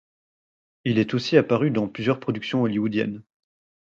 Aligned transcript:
Il 0.83 0.97
est 0.97 1.13
aussi 1.13 1.37
apparu 1.37 1.69
dans 1.69 1.87
plusieurs 1.87 2.19
productions 2.19 2.63
hollywoodiennes. 2.63 3.21